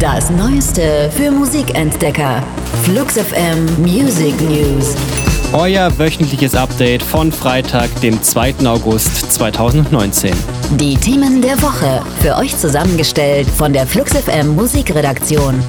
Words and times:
Das 0.00 0.30
Neueste 0.30 1.10
für 1.14 1.30
Musikentdecker. 1.30 2.42
Flux 2.84 3.18
FM 3.18 3.66
Music 3.82 4.34
News. 4.40 4.96
Euer 5.52 5.90
wöchentliches 5.98 6.54
Update 6.54 7.02
von 7.02 7.30
Freitag, 7.30 7.90
dem 8.00 8.22
2. 8.22 8.64
August 8.64 9.30
2019. 9.30 10.32
Die 10.78 10.96
Themen 10.96 11.42
der 11.42 11.60
Woche. 11.60 12.00
Für 12.22 12.36
euch 12.36 12.56
zusammengestellt 12.56 13.46
von 13.46 13.74
der 13.74 13.86
Flux 13.86 14.12
FM 14.16 14.54
Musikredaktion. 14.54 15.62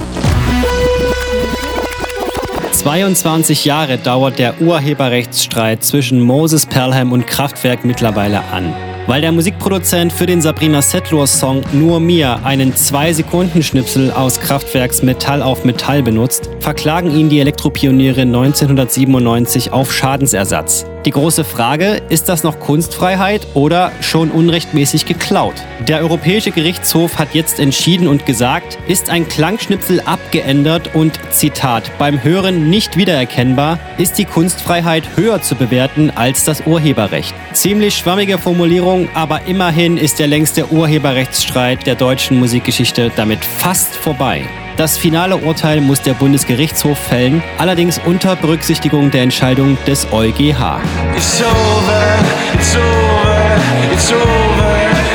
22 2.72 3.66
Jahre 3.66 3.98
dauert 3.98 4.38
der 4.38 4.62
Urheberrechtsstreit 4.62 5.84
zwischen 5.84 6.22
Moses 6.22 6.64
Perlheim 6.64 7.12
und 7.12 7.26
Kraftwerk 7.26 7.84
mittlerweile 7.84 8.42
an. 8.50 8.72
Weil 9.06 9.20
der 9.20 9.32
Musikproduzent 9.32 10.12
für 10.12 10.26
den 10.26 10.40
Sabrina 10.40 10.80
Settler-Song 10.80 11.62
Nur 11.72 11.98
mir 11.98 12.44
einen 12.44 12.72
2-Sekunden-Schnipsel 12.72 14.12
aus 14.12 14.38
Kraftwerks 14.38 15.02
Metall 15.02 15.42
auf 15.42 15.64
Metall 15.64 16.02
benutzt, 16.04 16.48
verklagen 16.60 17.10
ihn 17.10 17.28
die 17.28 17.40
Elektropioniere 17.40 18.22
1997 18.22 19.72
auf 19.72 19.92
Schadensersatz. 19.92 20.86
Die 21.04 21.10
große 21.10 21.42
Frage, 21.42 22.00
ist 22.10 22.28
das 22.28 22.44
noch 22.44 22.60
Kunstfreiheit 22.60 23.48
oder 23.54 23.90
schon 24.00 24.30
unrechtmäßig 24.30 25.04
geklaut? 25.04 25.54
Der 25.88 25.98
Europäische 25.98 26.52
Gerichtshof 26.52 27.18
hat 27.18 27.34
jetzt 27.34 27.58
entschieden 27.58 28.06
und 28.06 28.24
gesagt, 28.24 28.78
ist 28.86 29.10
ein 29.10 29.26
Klangschnipsel 29.26 30.00
abgeändert 30.02 30.94
und, 30.94 31.18
Zitat, 31.30 31.90
beim 31.98 32.22
Hören 32.22 32.70
nicht 32.70 32.96
wiedererkennbar, 32.96 33.80
ist 33.98 34.16
die 34.16 34.26
Kunstfreiheit 34.26 35.16
höher 35.16 35.42
zu 35.42 35.56
bewerten 35.56 36.12
als 36.14 36.44
das 36.44 36.64
Urheberrecht. 36.68 37.34
Ziemlich 37.52 37.96
schwammige 37.96 38.38
Formulierung, 38.38 38.91
aber 39.14 39.46
immerhin 39.46 39.96
ist 39.96 40.18
der 40.18 40.26
längste 40.26 40.70
Urheberrechtsstreit 40.70 41.86
der 41.86 41.94
deutschen 41.94 42.38
Musikgeschichte 42.38 43.10
damit 43.16 43.44
fast 43.44 43.94
vorbei. 43.94 44.44
Das 44.76 44.96
finale 44.96 45.36
Urteil 45.36 45.80
muss 45.80 46.02
der 46.02 46.14
Bundesgerichtshof 46.14 46.98
fällen, 46.98 47.42
allerdings 47.58 48.00
unter 48.04 48.36
Berücksichtigung 48.36 49.10
der 49.10 49.22
Entscheidung 49.22 49.76
des 49.86 50.06
EuGH. 50.12 50.80
It's 51.16 51.42
over, 51.42 52.18
it's 52.54 52.76
over, 52.76 54.02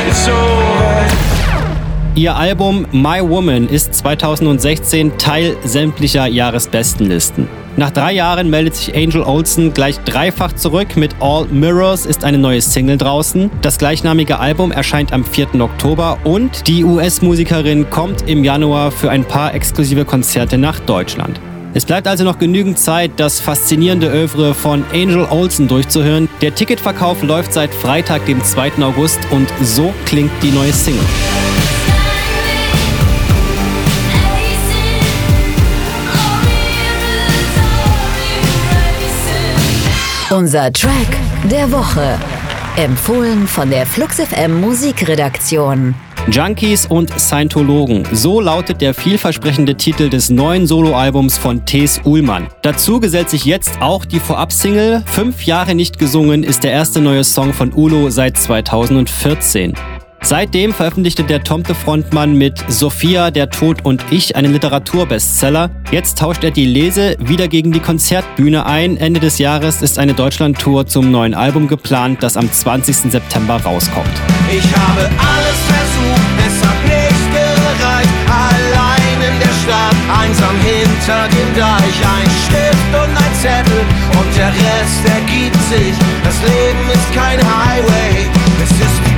it's 0.08 0.28
over. 0.28 0.57
Ihr 2.18 2.36
Album 2.36 2.88
My 2.92 3.22
Woman 3.22 3.70
ist 3.70 3.94
2016 3.94 5.20
Teil 5.20 5.56
sämtlicher 5.64 6.26
Jahresbestenlisten. 6.26 7.48
Nach 7.76 7.92
drei 7.92 8.14
Jahren 8.14 8.50
meldet 8.50 8.76
sich 8.76 8.96
Angel 8.96 9.22
Olsen 9.22 9.72
gleich 9.72 10.00
dreifach 10.00 10.54
zurück. 10.54 10.98
Mit 10.98 11.16
All 11.20 11.46
Mirrors 11.46 12.08
ist 12.08 12.24
eine 12.24 12.40
neue 12.40 12.60
Single 12.60 12.98
draußen. 12.98 13.52
Das 13.62 13.78
gleichnamige 13.78 14.40
Album 14.40 14.72
erscheint 14.72 15.14
am 15.14 15.24
4. 15.24 15.62
Oktober 15.62 16.18
und 16.24 16.68
die 16.68 16.84
US-Musikerin 16.84 17.88
kommt 17.92 18.28
im 18.28 18.44
Januar 18.44 18.90
für 18.90 19.12
ein 19.12 19.24
paar 19.24 19.54
exklusive 19.54 20.04
Konzerte 20.04 20.58
nach 20.58 20.80
Deutschland. 20.80 21.40
Es 21.76 21.86
bleibt 21.86 22.08
also 22.08 22.24
noch 22.24 22.40
genügend 22.40 22.80
Zeit, 22.80 23.12
das 23.18 23.40
faszinierende 23.40 24.08
Övre 24.08 24.56
von 24.56 24.84
Angel 24.92 25.28
Olsen 25.30 25.68
durchzuhören. 25.68 26.30
Der 26.42 26.56
Ticketverkauf 26.56 27.22
läuft 27.22 27.54
seit 27.54 27.72
Freitag, 27.76 28.26
dem 28.26 28.44
2. 28.44 28.82
August 28.82 29.20
und 29.30 29.48
so 29.62 29.94
klingt 30.08 30.32
die 30.42 30.50
neue 30.50 30.74
Single. 30.74 31.06
Unser 40.30 40.74
Track 40.74 41.08
der 41.50 41.72
Woche. 41.72 42.20
Empfohlen 42.76 43.48
von 43.48 43.70
der 43.70 43.86
FluxFM 43.86 44.60
Musikredaktion. 44.60 45.96
Junkies 46.30 46.86
und 46.86 47.18
Scientologen. 47.18 48.06
So 48.12 48.42
lautet 48.42 48.82
der 48.82 48.94
vielversprechende 48.94 49.76
Titel 49.76 50.10
des 50.10 50.30
neuen 50.30 50.68
Soloalbums 50.68 51.38
von 51.38 51.66
Thes 51.66 52.02
Uhlmann. 52.04 52.48
Dazu 52.62 53.00
gesellt 53.00 53.30
sich 53.30 53.46
jetzt 53.46 53.82
auch 53.82 54.04
die 54.04 54.20
Vorab-Single. 54.20 55.06
Fünf 55.06 55.46
Jahre 55.46 55.76
nicht 55.76 55.98
gesungen 55.98 56.44
ist 56.44 56.66
der 56.66 56.72
erste 56.72 57.00
neue 57.00 57.24
Song 57.24 57.54
von 57.54 57.72
Ulo 57.74 58.10
seit 58.10 58.36
2014. 58.38 59.76
Seitdem 60.22 60.74
veröffentlichte 60.74 61.24
der 61.24 61.44
Tomte-Frontmann 61.44 62.36
mit 62.38 62.64
Sophia, 62.68 63.32
der 63.32 63.50
Tod 63.50 63.86
und 63.86 64.04
ich 64.12 64.36
einen 64.36 64.52
Literaturbestseller. 64.52 65.70
Jetzt 65.92 66.18
tauscht 66.18 66.44
er 66.44 66.52
die 66.52 66.66
Lese 66.66 67.16
wieder 67.20 67.48
gegen 67.48 67.72
die 67.72 67.80
Konzertbühne 67.80 68.66
ein. 68.66 68.98
Ende 68.98 69.20
des 69.20 69.38
Jahres 69.38 69.82
ist 69.82 70.00
eine 70.00 70.14
Deutschlandtour 70.14 70.86
zum 70.88 71.12
neuen 71.12 71.34
Album 71.34 71.68
geplant, 71.68 72.24
das 72.24 72.36
am 72.36 72.52
20. 72.52 73.12
September 73.12 73.56
rauskommt. 73.56 74.12
Ich 74.52 74.66
habe 74.76 75.02
alles 75.02 75.60
versucht, 75.68 76.38
es 76.46 76.68
hat 76.68 76.84
nicht 76.84 77.32
gereicht. 77.32 78.10
Allein 78.28 79.32
in 79.32 79.40
der 79.40 79.54
Stadt, 79.64 79.96
einsam 80.22 80.56
hinter 80.60 81.28
dem 81.30 81.56
Deich. 81.56 81.98
Ein 82.04 82.30
Stift 82.48 82.92
und 82.92 83.16
ein 83.16 83.34
Zettel 83.42 83.82
und 84.20 84.36
der 84.36 84.50
Rest 84.50 85.08
ergibt 85.08 85.62
sich. 85.70 85.96
Das 86.24 86.42
Leben 86.42 86.84
ist 86.92 87.14
kein 87.14 87.40
Highway, 87.40 88.28
es 88.64 88.72
ist 88.72 89.02
die 89.06 89.18